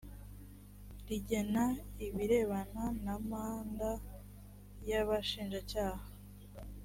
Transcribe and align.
rigena 1.07 1.65
ibirebana 2.05 2.83
na 3.03 3.15
manda 3.29 3.91
y 4.87 4.91
abashinjacyaha 5.01 6.07